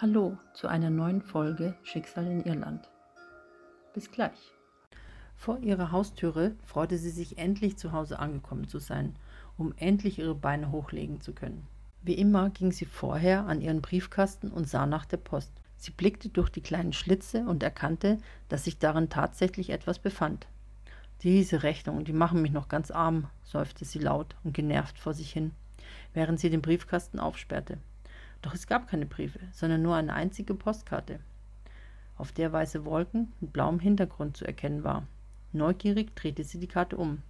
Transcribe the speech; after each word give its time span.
Hallo 0.00 0.38
zu 0.54 0.68
einer 0.68 0.90
neuen 0.90 1.22
Folge 1.22 1.74
Schicksal 1.82 2.24
in 2.24 2.44
Irland. 2.44 2.88
Bis 3.94 4.12
gleich. 4.12 4.52
Vor 5.34 5.58
ihrer 5.58 5.90
Haustüre 5.90 6.54
freute 6.64 6.96
sie 6.98 7.10
sich 7.10 7.36
endlich 7.36 7.78
zu 7.78 7.90
Hause 7.90 8.20
angekommen 8.20 8.68
zu 8.68 8.78
sein, 8.78 9.16
um 9.56 9.74
endlich 9.76 10.20
ihre 10.20 10.36
Beine 10.36 10.70
hochlegen 10.70 11.20
zu 11.20 11.32
können. 11.32 11.66
Wie 12.02 12.14
immer 12.14 12.50
ging 12.50 12.70
sie 12.70 12.84
vorher 12.84 13.46
an 13.46 13.60
ihren 13.60 13.82
Briefkasten 13.82 14.52
und 14.52 14.68
sah 14.68 14.86
nach 14.86 15.04
der 15.04 15.16
Post. 15.16 15.50
Sie 15.78 15.90
blickte 15.90 16.28
durch 16.28 16.50
die 16.50 16.62
kleinen 16.62 16.92
Schlitze 16.92 17.40
und 17.40 17.64
erkannte, 17.64 18.18
dass 18.48 18.66
sich 18.66 18.78
darin 18.78 19.08
tatsächlich 19.08 19.70
etwas 19.70 19.98
befand. 19.98 20.46
Diese 21.24 21.64
Rechnungen, 21.64 22.04
die 22.04 22.12
machen 22.12 22.40
mich 22.40 22.52
noch 22.52 22.68
ganz 22.68 22.92
arm, 22.92 23.28
seufzte 23.42 23.84
sie 23.84 23.98
laut 23.98 24.36
und 24.44 24.54
genervt 24.54 24.96
vor 24.96 25.12
sich 25.12 25.32
hin, 25.32 25.50
während 26.14 26.38
sie 26.38 26.50
den 26.50 26.62
Briefkasten 26.62 27.18
aufsperrte. 27.18 27.78
Doch 28.42 28.54
es 28.54 28.66
gab 28.66 28.88
keine 28.88 29.06
Briefe, 29.06 29.40
sondern 29.52 29.82
nur 29.82 29.96
eine 29.96 30.14
einzige 30.14 30.54
Postkarte, 30.54 31.20
auf 32.16 32.32
der 32.32 32.52
weiße 32.52 32.84
Wolken 32.84 33.32
mit 33.40 33.52
blauem 33.52 33.80
Hintergrund 33.80 34.36
zu 34.36 34.44
erkennen 34.44 34.84
war. 34.84 35.06
Neugierig 35.52 36.14
drehte 36.14 36.44
sie 36.44 36.58
die 36.58 36.68
Karte 36.68 36.96
um. 36.96 37.22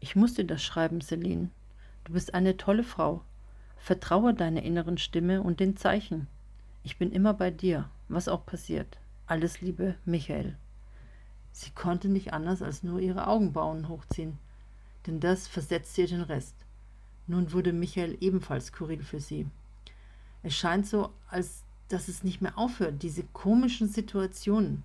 Ich 0.00 0.16
muss 0.16 0.34
dir 0.34 0.44
das 0.44 0.62
schreiben, 0.62 1.00
Celine. 1.00 1.50
Du 2.04 2.12
bist 2.12 2.34
eine 2.34 2.56
tolle 2.56 2.84
Frau. 2.84 3.22
Vertraue 3.76 4.34
deiner 4.34 4.62
inneren 4.62 4.98
Stimme 4.98 5.42
und 5.42 5.58
den 5.58 5.76
Zeichen. 5.76 6.28
Ich 6.84 6.98
bin 6.98 7.12
immer 7.12 7.34
bei 7.34 7.50
dir, 7.50 7.88
was 8.08 8.28
auch 8.28 8.44
passiert. 8.44 8.98
Alles 9.26 9.60
Liebe, 9.60 9.94
Michael. 10.04 10.56
Sie 11.52 11.70
konnte 11.70 12.08
nicht 12.08 12.32
anders 12.32 12.62
als 12.62 12.82
nur 12.82 13.00
ihre 13.00 13.26
Augenbrauen 13.26 13.88
hochziehen, 13.88 14.38
denn 15.06 15.20
das 15.20 15.46
versetzte 15.46 16.02
ihr 16.02 16.08
den 16.08 16.22
Rest. 16.22 16.54
Nun 17.26 17.52
wurde 17.52 17.72
Michael 17.72 18.16
ebenfalls 18.20 18.66
skurril 18.66 19.02
für 19.02 19.20
sie. 19.20 19.46
Es 20.44 20.54
scheint 20.54 20.86
so, 20.86 21.10
als 21.28 21.62
dass 21.88 22.08
es 22.08 22.24
nicht 22.24 22.40
mehr 22.40 22.58
aufhört, 22.58 23.02
diese 23.02 23.22
komischen 23.22 23.88
Situationen. 23.88 24.82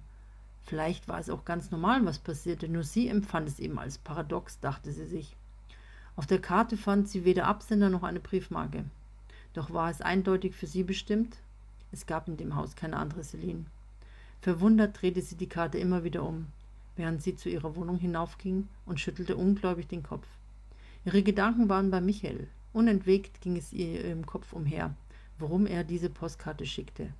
Vielleicht 0.63 1.07
war 1.07 1.19
es 1.19 1.29
auch 1.29 1.45
ganz 1.45 1.71
normal, 1.71 2.05
was 2.05 2.19
passierte, 2.19 2.67
nur 2.67 2.83
sie 2.83 3.07
empfand 3.07 3.47
es 3.47 3.59
eben 3.59 3.79
als 3.79 3.97
paradox, 3.97 4.59
dachte 4.59 4.91
sie 4.91 5.05
sich. 5.05 5.35
Auf 6.15 6.27
der 6.27 6.39
Karte 6.39 6.77
fand 6.77 7.07
sie 7.07 7.23
weder 7.23 7.47
Absender 7.47 7.89
noch 7.89 8.03
eine 8.03 8.19
Briefmarke. 8.19 8.83
Doch 9.53 9.71
war 9.71 9.89
es 9.89 10.01
eindeutig 10.01 10.53
für 10.53 10.67
sie 10.67 10.83
bestimmt? 10.83 11.37
Es 11.91 12.05
gab 12.05 12.27
in 12.27 12.37
dem 12.37 12.55
Haus 12.55 12.75
keine 12.75 12.97
andere 12.97 13.23
Celine. 13.23 13.65
Verwundert 14.41 15.01
drehte 15.01 15.21
sie 15.21 15.35
die 15.35 15.49
Karte 15.49 15.77
immer 15.77 16.03
wieder 16.03 16.23
um, 16.23 16.47
während 16.97 17.23
sie 17.23 17.35
zu 17.35 17.49
ihrer 17.49 17.75
Wohnung 17.75 17.97
hinaufging 17.97 18.67
und 18.85 18.99
schüttelte 18.99 19.37
ungläubig 19.37 19.87
den 19.87 20.03
Kopf. 20.03 20.27
Ihre 21.05 21.23
Gedanken 21.23 21.69
waren 21.69 21.89
bei 21.89 22.01
Michael. 22.01 22.47
Unentwegt 22.73 23.41
ging 23.41 23.55
es 23.55 23.71
ihr 23.71 24.03
im 24.05 24.25
Kopf 24.25 24.53
umher 24.53 24.93
warum 25.39 25.65
er 25.65 25.83
diese 25.83 26.09
Postkarte 26.09 26.65
schickte. 26.65 27.13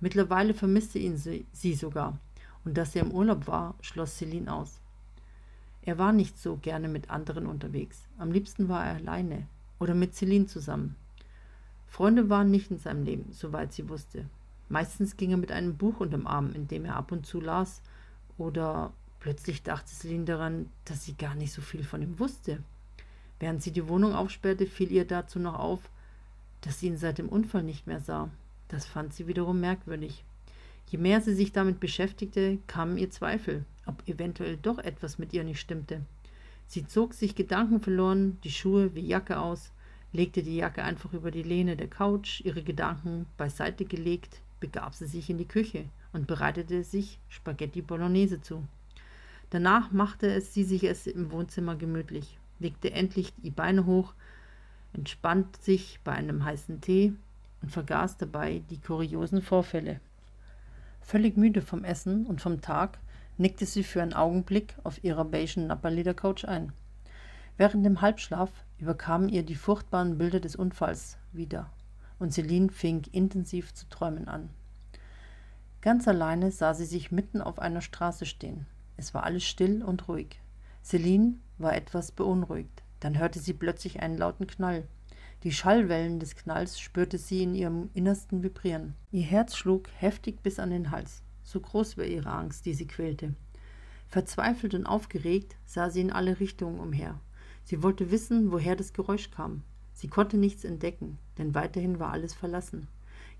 Mittlerweile 0.00 0.54
vermisste 0.54 0.98
ihn 0.98 1.16
sie, 1.16 1.46
sie 1.52 1.74
sogar, 1.74 2.18
und 2.64 2.76
dass 2.76 2.96
er 2.96 3.02
im 3.02 3.12
Urlaub 3.12 3.46
war, 3.46 3.74
schloss 3.80 4.16
Celine 4.16 4.52
aus. 4.52 4.80
Er 5.82 5.98
war 5.98 6.12
nicht 6.12 6.38
so 6.38 6.56
gerne 6.56 6.88
mit 6.88 7.10
anderen 7.10 7.46
unterwegs. 7.46 8.06
Am 8.18 8.32
liebsten 8.32 8.68
war 8.68 8.86
er 8.86 8.96
alleine 8.96 9.46
oder 9.78 9.94
mit 9.94 10.14
Celine 10.14 10.46
zusammen. 10.46 10.96
Freunde 11.86 12.28
waren 12.28 12.50
nicht 12.50 12.70
in 12.70 12.78
seinem 12.78 13.04
Leben, 13.04 13.32
soweit 13.32 13.72
sie 13.72 13.88
wusste. 13.88 14.26
Meistens 14.68 15.16
ging 15.16 15.32
er 15.32 15.36
mit 15.36 15.50
einem 15.50 15.76
Buch 15.76 16.00
unterm 16.00 16.26
Arm, 16.26 16.52
in 16.52 16.68
dem 16.68 16.84
er 16.84 16.96
ab 16.96 17.12
und 17.12 17.26
zu 17.26 17.40
las, 17.40 17.82
oder 18.38 18.92
plötzlich 19.18 19.62
dachte 19.62 19.90
Celine 19.90 20.24
daran, 20.24 20.70
dass 20.84 21.04
sie 21.04 21.14
gar 21.14 21.34
nicht 21.34 21.52
so 21.52 21.60
viel 21.62 21.82
von 21.82 22.02
ihm 22.02 22.18
wusste. 22.18 22.62
Während 23.40 23.62
sie 23.62 23.72
die 23.72 23.88
Wohnung 23.88 24.14
aufsperrte, 24.14 24.66
fiel 24.66 24.92
ihr 24.92 25.06
dazu 25.06 25.38
noch 25.38 25.58
auf, 25.58 25.80
dass 26.60 26.80
sie 26.80 26.88
ihn 26.88 26.96
seit 26.96 27.18
dem 27.18 27.28
Unfall 27.28 27.62
nicht 27.62 27.86
mehr 27.86 28.00
sah. 28.00 28.30
Das 28.68 28.86
fand 28.86 29.14
sie 29.14 29.26
wiederum 29.26 29.60
merkwürdig. 29.60 30.24
Je 30.88 30.98
mehr 30.98 31.20
sie 31.20 31.34
sich 31.34 31.52
damit 31.52 31.80
beschäftigte, 31.80 32.58
kamen 32.66 32.98
ihr 32.98 33.10
Zweifel, 33.10 33.64
ob 33.86 34.06
eventuell 34.08 34.56
doch 34.56 34.78
etwas 34.78 35.18
mit 35.18 35.32
ihr 35.32 35.44
nicht 35.44 35.60
stimmte. 35.60 36.02
Sie 36.66 36.86
zog 36.86 37.14
sich 37.14 37.34
gedankenverloren 37.34 38.38
die 38.42 38.50
Schuhe 38.50 38.94
wie 38.94 39.06
Jacke 39.06 39.38
aus, 39.38 39.72
legte 40.12 40.42
die 40.42 40.56
Jacke 40.56 40.82
einfach 40.82 41.12
über 41.12 41.30
die 41.30 41.42
Lehne 41.42 41.76
der 41.76 41.88
Couch, 41.88 42.40
ihre 42.44 42.62
Gedanken 42.62 43.26
beiseite 43.36 43.84
gelegt, 43.84 44.40
begab 44.58 44.94
sie 44.94 45.06
sich 45.06 45.30
in 45.30 45.38
die 45.38 45.48
Küche 45.48 45.84
und 46.12 46.26
bereitete 46.26 46.84
sich 46.84 47.18
Spaghetti 47.28 47.82
Bolognese 47.82 48.40
zu. 48.40 48.64
Danach 49.50 49.90
machte 49.90 50.32
es 50.32 50.54
sie 50.54 50.64
sich 50.64 50.84
es 50.84 51.06
im 51.06 51.32
Wohnzimmer 51.32 51.74
gemütlich, 51.74 52.38
legte 52.58 52.92
endlich 52.92 53.32
die 53.38 53.50
Beine 53.50 53.86
hoch, 53.86 54.14
entspannt 54.92 55.56
sich 55.62 56.00
bei 56.04 56.12
einem 56.12 56.44
heißen 56.44 56.80
Tee 56.80 57.12
und 57.62 57.70
vergaß 57.70 58.16
dabei 58.16 58.62
die 58.70 58.80
kuriosen 58.80 59.42
Vorfälle. 59.42 60.00
Völlig 61.00 61.36
müde 61.36 61.62
vom 61.62 61.84
Essen 61.84 62.26
und 62.26 62.40
vom 62.40 62.60
Tag 62.60 62.98
nickte 63.38 63.66
sie 63.66 63.82
für 63.82 64.02
einen 64.02 64.12
Augenblick 64.12 64.74
auf 64.84 65.02
ihrer 65.02 65.24
beigen 65.24 65.66
Napperledercouch 65.66 66.46
ein. 66.46 66.72
Während 67.56 67.84
dem 67.84 68.00
Halbschlaf 68.00 68.50
überkamen 68.78 69.28
ihr 69.28 69.42
die 69.42 69.54
furchtbaren 69.54 70.18
Bilder 70.18 70.40
des 70.40 70.56
Unfalls 70.56 71.18
wieder, 71.32 71.70
und 72.18 72.32
Celine 72.32 72.70
fing 72.70 73.02
intensiv 73.12 73.74
zu 73.74 73.88
träumen 73.88 74.28
an. 74.28 74.50
Ganz 75.80 76.06
alleine 76.06 76.50
sah 76.50 76.74
sie 76.74 76.84
sich 76.84 77.10
mitten 77.10 77.40
auf 77.40 77.58
einer 77.58 77.80
Straße 77.80 78.26
stehen. 78.26 78.66
Es 78.96 79.14
war 79.14 79.24
alles 79.24 79.44
still 79.44 79.82
und 79.82 80.08
ruhig. 80.08 80.40
Celine 80.82 81.34
war 81.58 81.74
etwas 81.74 82.12
beunruhigt. 82.12 82.82
Dann 83.00 83.18
hörte 83.18 83.38
sie 83.38 83.54
plötzlich 83.54 84.00
einen 84.00 84.16
lauten 84.16 84.46
Knall. 84.46 84.86
Die 85.42 85.52
Schallwellen 85.52 86.20
des 86.20 86.36
Knalls 86.36 86.78
spürte 86.78 87.16
sie 87.16 87.42
in 87.42 87.54
ihrem 87.54 87.90
Innersten 87.94 88.42
vibrieren. 88.42 88.94
Ihr 89.10 89.24
Herz 89.24 89.56
schlug 89.56 89.88
heftig 89.96 90.42
bis 90.42 90.58
an 90.58 90.70
den 90.70 90.90
Hals. 90.90 91.22
So 91.42 91.60
groß 91.60 91.96
war 91.96 92.04
ihre 92.04 92.30
Angst, 92.30 92.66
die 92.66 92.74
sie 92.74 92.86
quälte. 92.86 93.34
Verzweifelt 94.06 94.74
und 94.74 94.86
aufgeregt 94.86 95.56
sah 95.64 95.88
sie 95.88 96.02
in 96.02 96.12
alle 96.12 96.40
Richtungen 96.40 96.78
umher. 96.78 97.18
Sie 97.64 97.82
wollte 97.82 98.10
wissen, 98.10 98.52
woher 98.52 98.76
das 98.76 98.92
Geräusch 98.92 99.30
kam. 99.30 99.62
Sie 99.92 100.08
konnte 100.08 100.36
nichts 100.36 100.64
entdecken, 100.64 101.18
denn 101.38 101.54
weiterhin 101.54 102.00
war 102.00 102.10
alles 102.12 102.34
verlassen. 102.34 102.88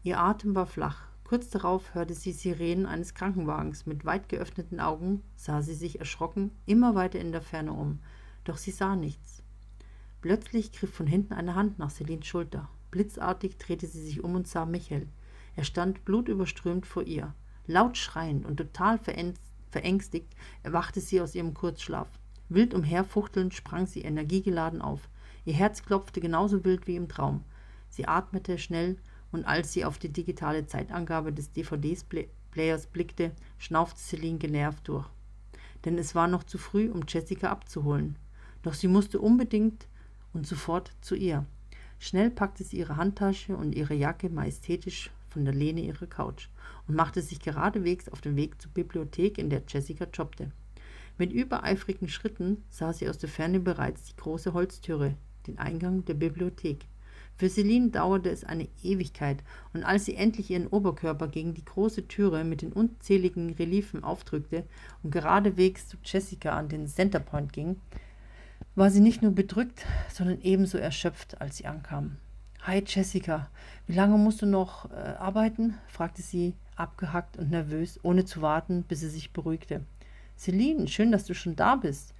Ihr 0.02 0.18
Atem 0.18 0.54
war 0.54 0.66
flach. 0.66 1.02
Kurz 1.24 1.50
darauf 1.50 1.94
hörte 1.94 2.14
sie 2.14 2.32
Sirenen 2.32 2.86
eines 2.86 3.14
Krankenwagens. 3.14 3.86
Mit 3.86 4.04
weit 4.04 4.28
geöffneten 4.28 4.80
Augen 4.80 5.22
sah 5.36 5.62
sie 5.62 5.74
sich 5.74 5.98
erschrocken 5.98 6.50
immer 6.66 6.94
weiter 6.94 7.20
in 7.20 7.32
der 7.32 7.42
Ferne 7.42 7.72
um. 7.72 8.00
Doch 8.44 8.56
sie 8.56 8.70
sah 8.70 8.96
nichts. 8.96 9.42
Plötzlich 10.20 10.72
griff 10.72 10.92
von 10.92 11.06
hinten 11.06 11.32
eine 11.32 11.54
Hand 11.54 11.78
nach 11.78 11.90
Celines 11.90 12.26
Schulter. 12.26 12.68
Blitzartig 12.90 13.56
drehte 13.56 13.86
sie 13.86 14.02
sich 14.02 14.22
um 14.22 14.34
und 14.34 14.46
sah 14.46 14.66
Michael. 14.66 15.08
Er 15.56 15.64
stand 15.64 16.04
blutüberströmt 16.04 16.86
vor 16.86 17.04
ihr. 17.04 17.34
Laut 17.66 17.96
schreiend 17.96 18.44
und 18.44 18.56
total 18.56 18.98
verängstigt 18.98 20.34
erwachte 20.62 21.00
sie 21.00 21.20
aus 21.20 21.34
ihrem 21.34 21.54
Kurzschlaf. 21.54 22.08
Wild 22.48 22.74
umherfuchtelnd 22.74 23.54
sprang 23.54 23.86
sie 23.86 24.02
energiegeladen 24.02 24.82
auf. 24.82 25.08
Ihr 25.44 25.54
Herz 25.54 25.84
klopfte 25.84 26.20
genauso 26.20 26.64
wild 26.64 26.86
wie 26.86 26.96
im 26.96 27.08
Traum. 27.08 27.44
Sie 27.88 28.06
atmete 28.06 28.58
schnell 28.58 28.98
und 29.32 29.44
als 29.44 29.72
sie 29.72 29.84
auf 29.84 29.98
die 29.98 30.12
digitale 30.12 30.66
Zeitangabe 30.66 31.32
des 31.32 31.52
DVD-Players 31.52 32.86
blickte, 32.88 33.32
schnaufte 33.58 34.00
Celine 34.00 34.38
genervt 34.38 34.88
durch. 34.88 35.06
Denn 35.84 35.96
es 35.96 36.14
war 36.14 36.26
noch 36.26 36.44
zu 36.44 36.58
früh, 36.58 36.90
um 36.90 37.02
Jessica 37.08 37.50
abzuholen. 37.50 38.16
Doch 38.62 38.74
sie 38.74 38.88
musste 38.88 39.20
unbedingt 39.20 39.86
und 40.32 40.46
sofort 40.46 40.92
zu 41.00 41.14
ihr. 41.14 41.46
Schnell 41.98 42.30
packte 42.30 42.64
sie 42.64 42.78
ihre 42.78 42.96
Handtasche 42.96 43.56
und 43.56 43.74
ihre 43.74 43.94
Jacke 43.94 44.30
majestätisch 44.30 45.10
von 45.28 45.44
der 45.44 45.54
Lehne 45.54 45.80
ihrer 45.80 46.06
Couch 46.06 46.48
und 46.88 46.94
machte 46.94 47.22
sich 47.22 47.40
geradewegs 47.40 48.08
auf 48.08 48.20
den 48.20 48.36
Weg 48.36 48.60
zur 48.60 48.72
Bibliothek, 48.72 49.38
in 49.38 49.50
der 49.50 49.62
Jessica 49.68 50.06
jobbte. 50.12 50.50
Mit 51.18 51.32
übereifrigen 51.32 52.08
Schritten 52.08 52.64
sah 52.70 52.92
sie 52.92 53.08
aus 53.08 53.18
der 53.18 53.28
Ferne 53.28 53.60
bereits 53.60 54.04
die 54.04 54.16
große 54.16 54.54
Holztüre, 54.54 55.16
den 55.46 55.58
Eingang 55.58 56.04
der 56.06 56.14
Bibliothek. 56.14 56.86
Für 57.36 57.48
Celine 57.48 57.90
dauerte 57.90 58.30
es 58.30 58.44
eine 58.44 58.68
Ewigkeit, 58.82 59.42
und 59.72 59.82
als 59.82 60.04
sie 60.04 60.14
endlich 60.14 60.50
ihren 60.50 60.66
Oberkörper 60.66 61.28
gegen 61.28 61.54
die 61.54 61.64
große 61.64 62.08
Türe 62.08 62.44
mit 62.44 62.62
den 62.62 62.72
unzähligen 62.72 63.50
Reliefen 63.54 64.04
aufdrückte 64.04 64.64
und 65.02 65.10
geradewegs 65.10 65.88
zu 65.88 65.96
Jessica 66.04 66.50
an 66.50 66.68
den 66.68 66.86
Centerpoint 66.86 67.52
ging, 67.52 67.76
war 68.80 68.90
sie 68.90 69.00
nicht 69.00 69.20
nur 69.20 69.32
bedrückt, 69.32 69.84
sondern 70.10 70.40
ebenso 70.40 70.78
erschöpft, 70.78 71.38
als 71.42 71.58
sie 71.58 71.66
ankam. 71.66 72.16
Hi 72.62 72.82
Jessica, 72.86 73.50
wie 73.86 73.92
lange 73.92 74.16
musst 74.16 74.40
du 74.40 74.46
noch 74.46 74.90
äh, 74.90 74.94
arbeiten? 74.94 75.74
fragte 75.86 76.22
sie, 76.22 76.54
abgehackt 76.76 77.36
und 77.36 77.50
nervös, 77.50 78.00
ohne 78.02 78.24
zu 78.24 78.40
warten, 78.40 78.84
bis 78.84 79.00
sie 79.00 79.10
sich 79.10 79.34
beruhigte. 79.34 79.84
Celine, 80.38 80.88
schön, 80.88 81.12
dass 81.12 81.26
du 81.26 81.34
schon 81.34 81.56
da 81.56 81.76
bist. 81.76 82.14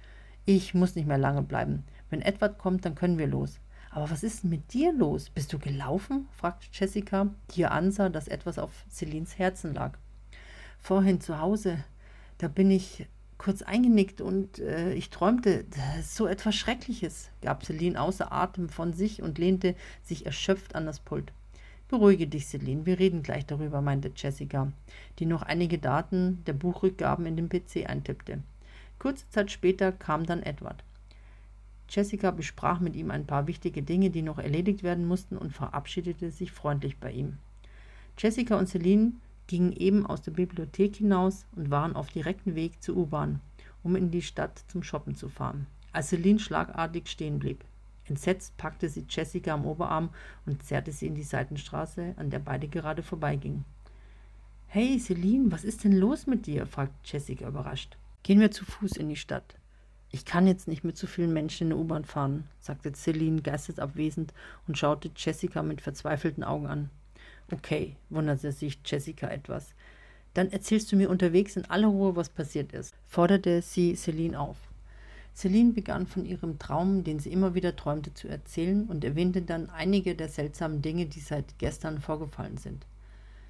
Ich 0.45 0.75
muss 0.75 0.95
nicht 0.95 1.07
mehr 1.07 1.17
lange 1.17 1.41
bleiben. 1.41 1.83
Wenn 2.11 2.21
Edward 2.21 2.59
kommt, 2.59 2.85
dann 2.85 2.93
können 2.93 3.17
wir 3.17 3.25
los. 3.25 3.59
Aber 3.89 4.11
was 4.11 4.21
ist 4.21 4.43
denn 4.43 4.51
mit 4.51 4.71
dir 4.71 4.93
los? 4.93 5.31
Bist 5.31 5.51
du 5.53 5.57
gelaufen? 5.57 6.27
fragte 6.37 6.67
Jessica, 6.71 7.33
die 7.55 7.61
ihr 7.61 7.71
ansah, 7.71 8.09
dass 8.09 8.27
etwas 8.27 8.59
auf 8.59 8.85
Celines 8.87 9.39
Herzen 9.39 9.73
lag. 9.73 9.97
Vorhin 10.79 11.21
zu 11.21 11.39
Hause, 11.39 11.83
da 12.37 12.47
bin 12.47 12.69
ich 12.69 13.07
kurz 13.41 13.63
eingenickt 13.63 14.21
und 14.21 14.59
äh, 14.59 14.93
ich 14.93 15.09
träumte 15.09 15.65
so 16.03 16.27
etwas 16.27 16.53
Schreckliches, 16.53 17.31
gab 17.41 17.65
Celine 17.65 17.99
außer 17.99 18.31
Atem 18.31 18.69
von 18.69 18.93
sich 18.93 19.23
und 19.23 19.39
lehnte 19.39 19.73
sich 20.03 20.27
erschöpft 20.27 20.75
an 20.75 20.85
das 20.85 20.99
Pult. 20.99 21.33
Beruhige 21.87 22.27
dich, 22.27 22.45
Celine, 22.45 22.85
wir 22.85 22.99
reden 22.99 23.23
gleich 23.23 23.47
darüber, 23.47 23.81
meinte 23.81 24.11
Jessica, 24.15 24.71
die 25.17 25.25
noch 25.25 25.41
einige 25.41 25.79
Daten 25.79 26.43
der 26.45 26.53
Buchrückgaben 26.53 27.25
in 27.25 27.35
den 27.35 27.49
PC 27.49 27.89
eintippte. 27.89 28.43
Kurze 28.99 29.27
Zeit 29.31 29.49
später 29.49 29.91
kam 29.91 30.27
dann 30.27 30.43
Edward. 30.43 30.83
Jessica 31.89 32.29
besprach 32.29 32.79
mit 32.79 32.95
ihm 32.95 33.09
ein 33.09 33.25
paar 33.25 33.47
wichtige 33.47 33.81
Dinge, 33.81 34.11
die 34.11 34.21
noch 34.21 34.37
erledigt 34.37 34.83
werden 34.83 35.07
mussten, 35.07 35.35
und 35.35 35.51
verabschiedete 35.51 36.29
sich 36.29 36.51
freundlich 36.51 36.99
bei 36.99 37.11
ihm. 37.11 37.39
Jessica 38.19 38.55
und 38.59 38.69
Celine 38.69 39.13
gingen 39.47 39.71
eben 39.71 40.05
aus 40.05 40.21
der 40.21 40.31
Bibliothek 40.31 40.95
hinaus 40.97 41.45
und 41.55 41.71
waren 41.71 41.95
auf 41.95 42.09
direktem 42.09 42.55
Weg 42.55 42.81
zur 42.81 42.97
U-Bahn, 42.97 43.41
um 43.83 43.95
in 43.95 44.11
die 44.11 44.21
Stadt 44.21 44.63
zum 44.67 44.83
Shoppen 44.83 45.15
zu 45.15 45.29
fahren, 45.29 45.67
als 45.91 46.09
Celine 46.09 46.39
schlagartig 46.39 47.07
stehen 47.07 47.39
blieb. 47.39 47.63
Entsetzt 48.05 48.57
packte 48.57 48.89
sie 48.89 49.05
Jessica 49.07 49.53
am 49.53 49.65
Oberarm 49.65 50.09
und 50.45 50.63
zerrte 50.63 50.91
sie 50.91 51.07
in 51.07 51.15
die 51.15 51.23
Seitenstraße, 51.23 52.13
an 52.17 52.29
der 52.29 52.39
beide 52.39 52.67
gerade 52.67 53.03
vorbeigingen. 53.03 53.65
Hey, 54.67 54.99
Celine, 54.99 55.51
was 55.51 55.63
ist 55.63 55.83
denn 55.83 55.97
los 55.97 56.27
mit 56.27 56.45
dir? 56.45 56.65
fragte 56.65 56.95
Jessica 57.03 57.47
überrascht. 57.47 57.97
Gehen 58.23 58.39
wir 58.39 58.51
zu 58.51 58.65
Fuß 58.65 58.97
in 58.97 59.09
die 59.09 59.15
Stadt. 59.15 59.57
Ich 60.11 60.25
kann 60.25 60.45
jetzt 60.45 60.67
nicht 60.67 60.83
mit 60.83 60.97
so 60.97 61.07
vielen 61.07 61.31
Menschen 61.31 61.65
in 61.65 61.69
der 61.69 61.79
U-Bahn 61.79 62.05
fahren, 62.05 62.47
sagte 62.59 62.91
Celine 62.91 63.41
geistesabwesend 63.41 64.33
und 64.67 64.77
schaute 64.77 65.09
Jessica 65.15 65.63
mit 65.63 65.81
verzweifelten 65.81 66.43
Augen 66.43 66.67
an. 66.67 66.89
Okay, 67.51 67.95
wunderte 68.09 68.51
sich 68.51 68.79
Jessica 68.85 69.27
etwas. 69.27 69.73
Dann 70.33 70.51
erzählst 70.51 70.91
du 70.91 70.95
mir 70.95 71.09
unterwegs 71.09 71.57
in 71.57 71.65
aller 71.65 71.87
Ruhe, 71.87 72.15
was 72.15 72.29
passiert 72.29 72.71
ist, 72.71 72.95
forderte 73.07 73.61
sie 73.61 73.95
Celine 73.95 74.39
auf. 74.39 74.57
Celine 75.35 75.73
begann 75.73 76.07
von 76.07 76.25
ihrem 76.25 76.59
Traum, 76.59 77.03
den 77.03 77.19
sie 77.19 77.31
immer 77.31 77.53
wieder 77.53 77.75
träumte, 77.75 78.13
zu 78.13 78.27
erzählen 78.27 78.85
und 78.85 79.03
erwähnte 79.03 79.41
dann 79.41 79.69
einige 79.69 80.15
der 80.15 80.29
seltsamen 80.29 80.81
Dinge, 80.81 81.05
die 81.05 81.19
seit 81.19 81.57
gestern 81.57 81.99
vorgefallen 81.99 82.57
sind. 82.57 82.85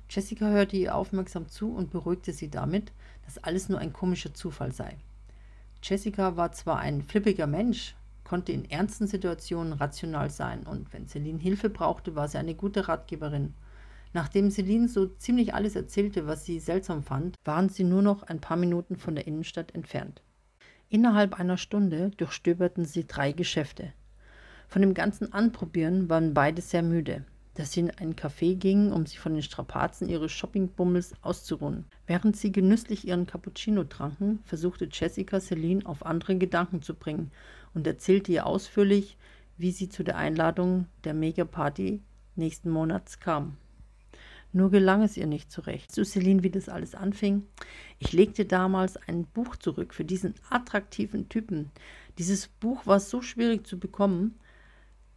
Jessica 0.09 0.49
hörte 0.49 0.77
ihr 0.77 0.95
aufmerksam 0.95 1.47
zu 1.47 1.73
und 1.73 1.91
beruhigte 1.91 2.33
sie 2.33 2.49
damit, 2.49 2.91
dass 3.25 3.37
alles 3.43 3.69
nur 3.69 3.79
ein 3.79 3.93
komischer 3.93 4.33
Zufall 4.33 4.71
sei. 4.71 4.97
Jessica 5.83 6.35
war 6.37 6.51
zwar 6.51 6.79
ein 6.79 7.01
flippiger 7.01 7.47
Mensch, 7.47 7.95
konnte 8.23 8.51
in 8.51 8.69
ernsten 8.69 9.07
Situationen 9.07 9.73
rational 9.73 10.29
sein 10.29 10.63
und 10.63 10.93
wenn 10.93 11.07
Celine 11.07 11.39
Hilfe 11.39 11.69
brauchte, 11.69 12.15
war 12.15 12.27
sie 12.27 12.37
eine 12.37 12.55
gute 12.55 12.87
Ratgeberin. 12.87 13.53
Nachdem 14.13 14.51
Celine 14.51 14.87
so 14.87 15.07
ziemlich 15.07 15.53
alles 15.53 15.75
erzählte, 15.75 16.27
was 16.27 16.45
sie 16.45 16.59
seltsam 16.59 17.03
fand, 17.03 17.35
waren 17.45 17.69
sie 17.69 17.83
nur 17.83 18.01
noch 18.01 18.23
ein 18.23 18.41
paar 18.41 18.57
Minuten 18.57 18.97
von 18.97 19.15
der 19.15 19.27
Innenstadt 19.27 19.73
entfernt. 19.73 20.21
Innerhalb 20.89 21.39
einer 21.39 21.57
Stunde 21.57 22.11
durchstöberten 22.17 22.85
sie 22.85 23.07
drei 23.07 23.31
Geschäfte. 23.31 23.93
Von 24.67 24.81
dem 24.81 24.93
ganzen 24.93 25.31
Anprobieren 25.31 26.09
waren 26.09 26.33
beide 26.33 26.61
sehr 26.61 26.83
müde 26.83 27.25
dass 27.53 27.73
sie 27.73 27.81
in 27.81 27.91
einen 27.91 28.15
Café 28.15 28.55
gingen, 28.55 28.91
um 28.91 29.05
sich 29.05 29.19
von 29.19 29.33
den 29.33 29.43
Strapazen 29.43 30.07
ihres 30.07 30.31
Shoppingbummels 30.31 31.13
auszuruhen. 31.21 31.85
Während 32.07 32.37
sie 32.37 32.51
genüsslich 32.51 33.07
ihren 33.07 33.27
Cappuccino 33.27 33.83
tranken, 33.83 34.39
versuchte 34.45 34.87
Jessica 34.91 35.39
Celine 35.39 35.85
auf 35.85 36.05
andere 36.05 36.37
Gedanken 36.37 36.81
zu 36.81 36.95
bringen 36.95 37.31
und 37.73 37.85
erzählte 37.85 38.31
ihr 38.31 38.45
ausführlich, 38.45 39.17
wie 39.57 39.71
sie 39.71 39.89
zu 39.89 40.03
der 40.03 40.17
Einladung 40.17 40.87
der 41.03 41.13
Megaparty 41.13 42.01
nächsten 42.35 42.69
Monats 42.69 43.19
kam. 43.19 43.57
Nur 44.53 44.69
gelang 44.69 45.01
es 45.01 45.17
ihr 45.17 45.27
nicht 45.27 45.51
zurecht. 45.51 45.91
Zu 45.91 46.03
Celine, 46.03 46.43
wie 46.43 46.49
das 46.49 46.67
alles 46.67 46.95
anfing. 46.95 47.45
Ich 47.99 48.11
legte 48.11 48.45
damals 48.45 48.97
ein 49.07 49.25
Buch 49.25 49.55
zurück 49.55 49.93
für 49.93 50.03
diesen 50.03 50.35
attraktiven 50.49 51.29
Typen. 51.29 51.71
Dieses 52.17 52.47
Buch 52.47 52.85
war 52.85 52.99
so 52.99 53.21
schwierig 53.21 53.65
zu 53.65 53.79
bekommen, 53.79 54.39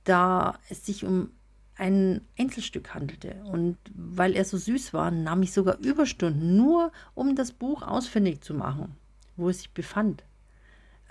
da 0.04 0.58
es 0.68 0.86
sich 0.86 1.04
um 1.04 1.30
ein 1.76 2.20
Einzelstück 2.38 2.94
handelte. 2.94 3.42
Und 3.44 3.76
weil 3.94 4.36
er 4.36 4.44
so 4.44 4.56
süß 4.56 4.94
war, 4.94 5.10
nahm 5.10 5.42
ich 5.42 5.52
sogar 5.52 5.78
Überstunden, 5.78 6.56
nur 6.56 6.92
um 7.14 7.34
das 7.34 7.52
Buch 7.52 7.82
ausfindig 7.82 8.42
zu 8.42 8.54
machen, 8.54 8.94
wo 9.36 9.48
es 9.48 9.58
sich 9.58 9.70
befand. 9.72 10.24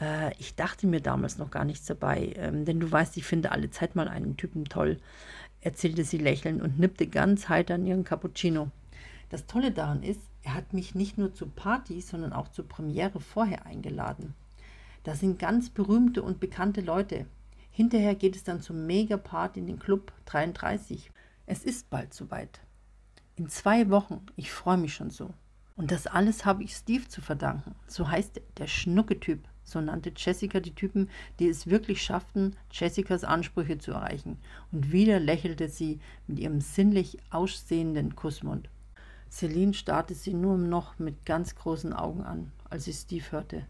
Äh, 0.04 0.34
ich 0.38 0.56
dachte 0.56 0.88
mir 0.88 1.02
damals 1.02 1.38
noch 1.38 1.52
gar 1.52 1.66
nichts 1.66 1.86
dabei, 1.86 2.34
ähm, 2.36 2.66
denn 2.66 2.80
du 2.80 2.92
weißt, 2.92 3.16
ich 3.18 3.26
finde 3.26 3.52
alle 3.52 3.70
Zeit 3.70 3.96
mal 3.96 4.08
einen 4.08 4.38
Typen 4.38 4.66
toll, 4.66 4.98
erzählte 5.62 6.04
sie 6.04 6.18
lächelnd 6.18 6.62
und 6.62 6.80
nippte 6.80 7.08
ganz 7.08 7.48
heiter 7.50 7.76
an 7.76 7.86
ihren 7.86 8.04
Cappuccino. 8.04 8.70
Das 9.30 9.48
Tolle 9.48 9.72
daran 9.72 10.04
ist, 10.04 10.20
er 10.44 10.56
hat 10.56 10.74
mich 10.74 10.94
nicht 10.94 11.18
nur 11.18 11.34
zur 11.34 11.50
Party, 11.50 12.02
sondern 12.02 12.34
auch 12.34 12.50
zur 12.50 12.68
Premiere 12.68 13.20
vorher 13.22 13.66
eingeladen. 13.66 14.34
Da 15.04 15.16
sind 15.16 15.40
ganz 15.40 15.70
berühmte 15.70 16.22
und 16.22 16.40
bekannte 16.40 16.82
Leute. 16.82 17.26
Hinterher 17.72 18.16
geht 18.16 18.36
es 18.36 18.44
dann 18.44 18.62
zum 18.62 18.86
Megapart 18.86 19.58
in 19.58 19.68
den 19.68 19.80
Club 19.80 20.12
33. 20.26 21.12
Es 21.46 21.64
ist 21.64 21.90
bald 21.90 22.14
soweit. 22.14 22.60
In 23.36 23.50
zwei 23.50 23.90
Wochen. 23.90 24.26
Ich 24.36 24.52
freue 24.52 24.78
mich 24.78 24.94
schon 24.94 25.10
so. 25.10 25.34
Und 25.76 25.92
das 25.92 26.06
alles 26.06 26.46
habe 26.46 26.64
ich 26.64 26.76
Steve 26.76 27.08
zu 27.08 27.22
verdanken. 27.22 27.74
So 27.88 28.10
heißt 28.10 28.40
der 28.58 28.68
Schnucketyp. 28.68 29.48
So 29.64 29.82
nannte 29.82 30.12
Jessica 30.16 30.60
die 30.60 30.76
Typen, 30.76 31.10
die 31.40 31.48
es 31.48 31.68
wirklich 31.68 32.02
schafften, 32.02 32.56
Jessicas 32.72 33.24
Ansprüche 33.24 33.78
zu 33.78 33.92
erreichen. 33.92 34.38
Und 34.72 34.92
wieder 34.92 35.20
lächelte 35.20 35.70
sie 35.70 36.00
mit 36.28 36.40
ihrem 36.40 36.62
sinnlich 36.62 37.18
aussehenden 37.30 38.16
Kussmund. 38.16 38.70
Celine 39.32 39.74
starrte 39.74 40.14
sie 40.14 40.34
nur 40.34 40.58
noch 40.58 41.00
mit 41.00 41.26
ganz 41.26 41.56
großen 41.56 41.94
Augen 41.94 42.24
an, 42.24 42.52
als 42.70 42.86
sie 42.86 42.94
Steve 42.94 43.32
hörte. 43.32 43.66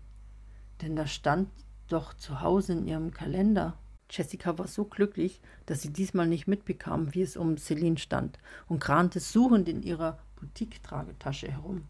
Denn 0.81 0.95
da 0.95 1.07
stand 1.07 1.49
doch 1.87 2.13
zu 2.13 2.41
Hause 2.41 2.73
in 2.73 2.87
ihrem 2.87 3.11
Kalender 3.11 3.77
Jessica 4.13 4.57
war 4.59 4.67
so 4.67 4.85
glücklich, 4.85 5.41
dass 5.65 5.81
sie 5.81 5.91
diesmal 5.91 6.27
nicht 6.27 6.47
mitbekam, 6.47 7.13
wie 7.15 7.23
es 7.23 7.35
um 7.35 7.57
Celine 7.57 7.97
stand, 7.97 8.37
und 8.67 8.79
kramte 8.79 9.19
suchend 9.19 9.67
in 9.67 9.81
ihrer 9.81 10.19
Boutique-Tragetasche 10.39 11.51
herum. 11.51 11.83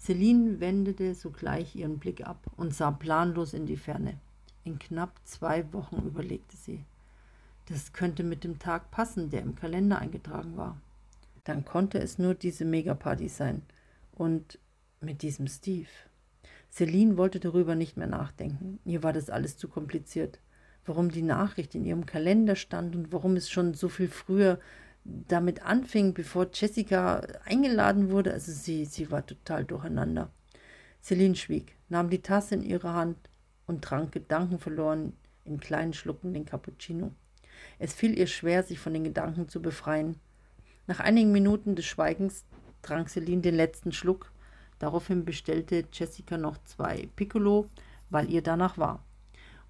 Celine 0.00 0.60
wendete 0.60 1.14
sogleich 1.14 1.76
ihren 1.76 1.98
Blick 1.98 2.26
ab 2.26 2.50
und 2.56 2.74
sah 2.74 2.90
planlos 2.90 3.52
in 3.52 3.66
die 3.66 3.76
Ferne. 3.76 4.18
In 4.64 4.78
knapp 4.78 5.20
zwei 5.24 5.72
Wochen 5.72 5.96
überlegte 6.06 6.56
sie. 6.56 6.84
Das 7.66 7.92
könnte 7.92 8.24
mit 8.24 8.42
dem 8.42 8.58
Tag 8.58 8.90
passen, 8.90 9.30
der 9.30 9.42
im 9.42 9.54
Kalender 9.54 9.98
eingetragen 9.98 10.56
war. 10.56 10.80
Dann 11.44 11.64
konnte 11.64 11.98
es 11.98 12.18
nur 12.18 12.34
diese 12.34 12.64
Megaparty 12.64 13.28
sein. 13.28 13.62
Und 14.12 14.58
mit 15.00 15.22
diesem 15.22 15.46
Steve. 15.46 15.88
Celine 16.70 17.16
wollte 17.16 17.40
darüber 17.40 17.74
nicht 17.74 17.96
mehr 17.96 18.06
nachdenken. 18.06 18.80
Ihr 18.84 19.02
war 19.02 19.12
das 19.12 19.30
alles 19.30 19.56
zu 19.56 19.68
kompliziert 19.68 20.40
warum 20.84 21.10
die 21.10 21.22
Nachricht 21.22 21.74
in 21.74 21.84
ihrem 21.84 22.06
Kalender 22.06 22.56
stand 22.56 22.96
und 22.96 23.12
warum 23.12 23.36
es 23.36 23.50
schon 23.50 23.74
so 23.74 23.88
viel 23.88 24.08
früher 24.08 24.58
damit 25.04 25.62
anfing, 25.62 26.14
bevor 26.14 26.48
Jessica 26.52 27.22
eingeladen 27.44 28.10
wurde. 28.10 28.32
Also 28.32 28.52
sie, 28.52 28.84
sie 28.84 29.10
war 29.10 29.24
total 29.24 29.64
durcheinander. 29.64 30.30
Celine 31.02 31.36
schwieg, 31.36 31.76
nahm 31.88 32.10
die 32.10 32.22
Tasse 32.22 32.54
in 32.54 32.62
ihre 32.62 32.92
Hand 32.92 33.16
und 33.66 33.82
trank 33.82 34.12
gedankenverloren 34.12 35.14
in 35.44 35.60
kleinen 35.60 35.94
Schlucken 35.94 36.34
den 36.34 36.44
Cappuccino. 36.44 37.12
Es 37.78 37.94
fiel 37.94 38.18
ihr 38.18 38.26
schwer, 38.26 38.62
sich 38.62 38.78
von 38.78 38.92
den 38.92 39.04
Gedanken 39.04 39.48
zu 39.48 39.62
befreien. 39.62 40.16
Nach 40.86 41.00
einigen 41.00 41.32
Minuten 41.32 41.76
des 41.76 41.86
Schweigens 41.86 42.44
trank 42.82 43.08
Celine 43.08 43.42
den 43.42 43.54
letzten 43.54 43.92
Schluck. 43.92 44.30
Daraufhin 44.78 45.24
bestellte 45.24 45.84
Jessica 45.92 46.36
noch 46.36 46.58
zwei 46.64 47.08
Piccolo, 47.16 47.68
weil 48.10 48.30
ihr 48.30 48.42
danach 48.42 48.76
war 48.76 49.04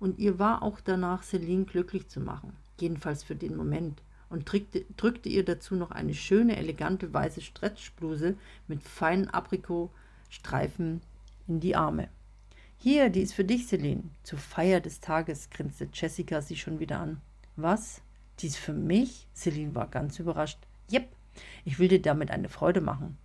und 0.00 0.18
ihr 0.18 0.38
war 0.38 0.62
auch 0.62 0.80
danach, 0.80 1.22
Celine 1.22 1.66
glücklich 1.66 2.08
zu 2.08 2.20
machen, 2.20 2.56
jedenfalls 2.80 3.22
für 3.22 3.36
den 3.36 3.54
Moment, 3.54 4.02
und 4.30 4.50
drückte, 4.50 4.84
drückte 4.96 5.28
ihr 5.28 5.44
dazu 5.44 5.74
noch 5.74 5.90
eine 5.90 6.14
schöne, 6.14 6.56
elegante 6.56 7.12
weiße 7.12 7.42
Stretchbluse 7.42 8.36
mit 8.68 8.82
feinen 8.82 9.28
Aprikotstreifen 9.28 11.02
in 11.48 11.60
die 11.60 11.76
Arme. 11.76 12.08
Hier, 12.78 13.10
die 13.10 13.20
ist 13.20 13.34
für 13.34 13.44
dich, 13.44 13.66
Celine. 13.66 14.04
Zur 14.22 14.38
Feier 14.38 14.80
des 14.80 15.00
Tages 15.00 15.50
grinste 15.50 15.88
Jessica 15.92 16.40
sie 16.40 16.56
schon 16.56 16.78
wieder 16.80 16.98
an. 16.98 17.20
Was? 17.56 18.00
Die 18.38 18.46
ist 18.46 18.56
für 18.56 18.72
mich? 18.72 19.26
Celine 19.34 19.74
war 19.74 19.88
ganz 19.88 20.18
überrascht. 20.18 20.58
Jep, 20.88 21.08
ich 21.66 21.78
will 21.78 21.88
dir 21.88 22.00
damit 22.00 22.30
eine 22.30 22.48
Freude 22.48 22.80
machen. 22.80 23.18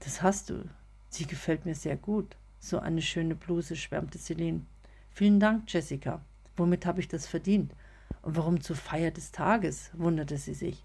Das 0.00 0.22
hast 0.22 0.50
du. 0.50 0.68
Sie 1.08 1.26
gefällt 1.26 1.64
mir 1.64 1.74
sehr 1.74 1.96
gut. 1.96 2.36
So 2.58 2.78
eine 2.78 3.00
schöne 3.00 3.34
Bluse, 3.34 3.76
schwärmte 3.76 4.18
Celine. 4.18 4.66
Vielen 5.10 5.40
Dank, 5.40 5.72
Jessica. 5.72 6.20
Womit 6.56 6.84
habe 6.84 7.00
ich 7.00 7.08
das 7.08 7.26
verdient? 7.26 7.72
Und 8.26 8.36
warum 8.36 8.60
zur 8.60 8.74
Feier 8.74 9.12
des 9.12 9.30
Tages? 9.30 9.92
wunderte 9.92 10.36
sie 10.36 10.52
sich. 10.52 10.82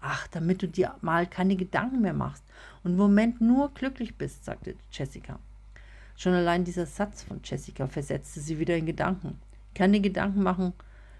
Ach, 0.00 0.26
damit 0.26 0.60
du 0.60 0.66
dir 0.66 0.96
mal 1.02 1.24
keine 1.24 1.54
Gedanken 1.54 2.00
mehr 2.00 2.14
machst 2.14 2.42
und 2.82 2.90
im 2.90 2.96
Moment 2.96 3.40
nur 3.40 3.72
glücklich 3.72 4.18
bist, 4.18 4.44
sagte 4.44 4.74
Jessica. 4.90 5.38
Schon 6.16 6.32
allein 6.32 6.64
dieser 6.64 6.86
Satz 6.86 7.22
von 7.22 7.42
Jessica 7.44 7.86
versetzte 7.86 8.40
sie 8.40 8.58
wieder 8.58 8.76
in 8.76 8.86
Gedanken. 8.86 9.38
Keine 9.72 10.00
Gedanken 10.00 10.42
machen, 10.42 10.72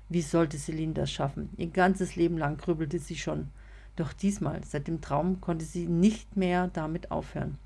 wie 0.08 0.22
sollte 0.22 0.58
Celine 0.58 0.94
das 0.94 1.12
schaffen? 1.12 1.50
Ihr 1.56 1.68
ganzes 1.68 2.16
Leben 2.16 2.36
lang 2.36 2.56
grübelte 2.56 2.98
sie 2.98 3.16
schon. 3.16 3.46
Doch 3.94 4.12
diesmal, 4.12 4.64
seit 4.64 4.88
dem 4.88 5.00
Traum, 5.00 5.40
konnte 5.40 5.64
sie 5.64 5.86
nicht 5.86 6.36
mehr 6.36 6.66
damit 6.66 7.12
aufhören. 7.12 7.58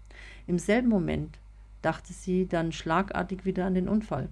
Im 0.47 0.59
selben 0.59 0.91
Moment 0.91 1.39
dachte 1.81 2.13
sie 2.13 2.47
dann 2.47 2.71
schlagartig 2.71 3.47
wieder 3.47 3.65
an 3.65 3.75
den 3.75 3.89
Unfall. 3.89 4.29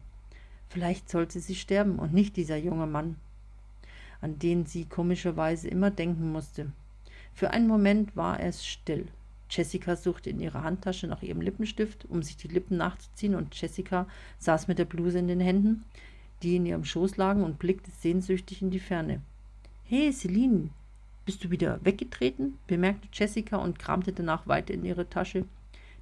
Vielleicht 0.68 1.08
sollte 1.08 1.40
sie 1.40 1.54
sterben 1.54 1.98
und 1.98 2.12
nicht 2.12 2.36
dieser 2.36 2.58
junge 2.58 2.86
Mann, 2.86 3.16
an 4.22 4.38
den 4.38 4.64
sie 4.64 4.86
komischerweise 4.86 5.68
immer 5.68 5.90
denken 5.90 6.32
musste. 6.32 6.72
Für 7.34 7.50
einen 7.50 7.66
Moment 7.66 8.16
war 8.16 8.40
es 8.40 8.64
still. 8.64 9.06
Jessica 9.50 9.96
suchte 9.96 10.30
in 10.30 10.40
ihrer 10.40 10.62
Handtasche 10.62 11.06
nach 11.06 11.22
ihrem 11.22 11.42
Lippenstift, 11.42 12.06
um 12.08 12.22
sich 12.22 12.38
die 12.38 12.48
Lippen 12.48 12.78
nachzuziehen, 12.78 13.34
und 13.34 13.54
Jessica 13.60 14.06
saß 14.38 14.68
mit 14.68 14.78
der 14.78 14.86
Bluse 14.86 15.18
in 15.18 15.28
den 15.28 15.40
Händen, 15.40 15.84
die 16.42 16.56
in 16.56 16.64
ihrem 16.64 16.86
Schoß 16.86 17.18
lagen, 17.18 17.44
und 17.44 17.58
blickte 17.58 17.90
sehnsüchtig 17.90 18.62
in 18.62 18.70
die 18.70 18.80
Ferne. 18.80 19.20
Hey, 19.84 20.10
Celine, 20.10 20.70
bist 21.26 21.44
du 21.44 21.50
wieder 21.50 21.84
weggetreten? 21.84 22.58
bemerkte 22.66 23.08
Jessica 23.12 23.56
und 23.56 23.78
kramte 23.78 24.12
danach 24.12 24.46
weiter 24.46 24.72
in 24.72 24.84
ihre 24.84 25.10
Tasche. 25.10 25.44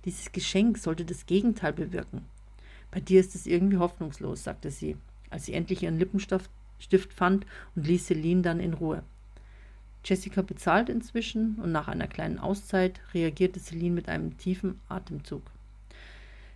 Dieses 0.05 0.31
Geschenk 0.31 0.79
sollte 0.79 1.05
das 1.05 1.27
Gegenteil 1.27 1.73
bewirken. 1.73 2.25
Bei 2.91 3.01
dir 3.01 3.21
ist 3.21 3.35
es 3.35 3.47
irgendwie 3.47 3.79
hoffnungslos, 3.79 4.45
sagte 4.45 4.71
sie, 4.71 4.97
als 5.29 5.47
sie 5.47 5.55
endlich 5.55 5.83
ihren 5.83 5.99
Lippenstift 5.99 6.51
fand 7.13 7.47
und 7.75 7.87
ließ 7.87 8.07
Celine 8.07 8.43
dann 8.43 8.61
in 8.61 8.75
Ruhe. 8.75 9.03
Jessica 10.05 10.43
bezahlt 10.43 10.89
inzwischen 10.89 11.57
und 11.57 11.73
nach 11.73 11.89
einer 11.89 12.07
kleinen 12.07 12.39
Auszeit 12.39 13.01
reagierte 13.13 13.61
Celine 13.61 13.95
mit 13.95 14.09
einem 14.09 14.39
tiefen 14.39 14.81
Atemzug. 14.89 15.43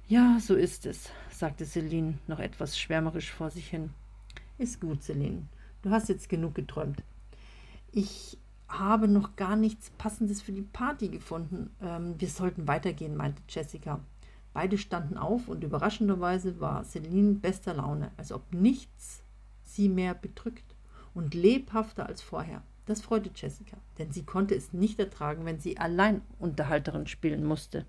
Ja, 0.08 0.38
so 0.40 0.54
ist 0.54 0.86
es, 0.86 1.10
sagte 1.30 1.64
Celine 1.64 2.18
noch 2.26 2.38
etwas 2.38 2.78
schwärmerisch 2.78 3.30
vor 3.30 3.50
sich 3.50 3.68
hin. 3.68 3.90
Ist 4.58 4.80
gut, 4.80 5.02
Celine. 5.02 5.42
Du 5.82 5.90
hast 5.90 6.08
jetzt 6.08 6.28
genug 6.28 6.54
geträumt. 6.54 7.02
Ich 7.92 8.38
habe 8.68 9.08
noch 9.08 9.36
gar 9.36 9.56
nichts 9.56 9.90
Passendes 9.90 10.42
für 10.42 10.52
die 10.52 10.62
Party 10.62 11.08
gefunden. 11.08 11.70
Ähm, 11.82 12.14
wir 12.18 12.28
sollten 12.28 12.66
weitergehen, 12.66 13.16
meinte 13.16 13.42
Jessica. 13.48 14.00
Beide 14.52 14.78
standen 14.78 15.18
auf 15.18 15.48
und 15.48 15.64
überraschenderweise 15.64 16.60
war 16.60 16.84
Celine 16.84 17.34
bester 17.34 17.74
Laune, 17.74 18.10
als 18.16 18.30
ob 18.30 18.52
nichts 18.52 19.23
sie 19.74 19.88
mehr 19.88 20.14
bedrückt 20.14 20.74
und 21.14 21.34
lebhafter 21.34 22.06
als 22.06 22.22
vorher. 22.22 22.62
Das 22.86 23.00
freute 23.00 23.30
Jessica, 23.34 23.78
denn 23.98 24.12
sie 24.12 24.24
konnte 24.24 24.54
es 24.54 24.72
nicht 24.72 24.98
ertragen, 24.98 25.46
wenn 25.46 25.58
sie 25.58 25.78
allein 25.78 26.20
Unterhalterin 26.38 27.06
spielen 27.06 27.44
musste. 27.44 27.86